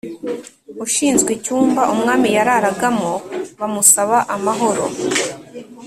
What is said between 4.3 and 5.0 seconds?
amahoro